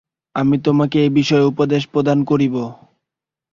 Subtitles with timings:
[0.35, 2.55] আমি তোমাকে এই বিষয়ে উপদেশ প্রদান করিব।